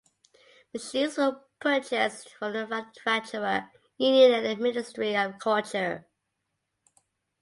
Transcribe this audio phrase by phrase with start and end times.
[0.73, 3.69] Machines were purchased from the manufacturer
[3.99, 6.07] "Union" and the Ministry of Culture.